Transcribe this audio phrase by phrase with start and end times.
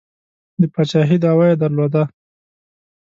[0.61, 2.03] د پاچهي دعوه یې درلوده.